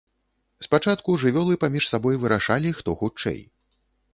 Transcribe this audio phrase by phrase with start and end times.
[0.65, 3.39] Спачатку жывёлы паміж сабой вырашалі, хто хутчэй.